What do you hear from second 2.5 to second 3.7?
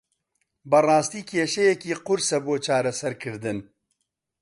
چارەسەرکردن.